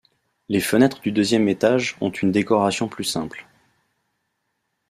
[0.49, 3.47] Les fenêtres du deuxième étage ont une décoration plus simple.